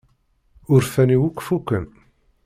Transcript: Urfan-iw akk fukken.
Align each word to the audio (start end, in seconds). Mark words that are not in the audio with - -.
Urfan-iw 0.73 1.21
akk 1.27 1.39
fukken. 1.47 1.85